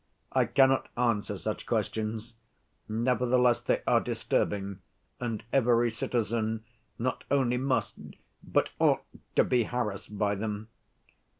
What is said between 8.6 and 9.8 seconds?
ought to be